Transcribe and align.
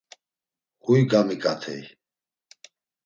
Huy 0.83 1.01
gamiǩatey. 1.11 1.83